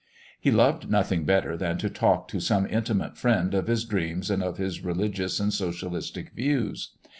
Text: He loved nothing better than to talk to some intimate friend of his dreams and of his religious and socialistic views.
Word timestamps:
He 0.39 0.49
loved 0.49 0.89
nothing 0.89 1.25
better 1.25 1.55
than 1.55 1.77
to 1.77 1.87
talk 1.87 2.27
to 2.29 2.39
some 2.39 2.65
intimate 2.65 3.19
friend 3.19 3.53
of 3.53 3.67
his 3.67 3.85
dreams 3.85 4.31
and 4.31 4.41
of 4.41 4.57
his 4.57 4.83
religious 4.83 5.39
and 5.39 5.53
socialistic 5.53 6.31
views. 6.31 6.95